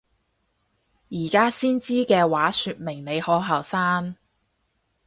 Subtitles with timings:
[1.11, 4.15] 而家先知嘅話說明你好後生！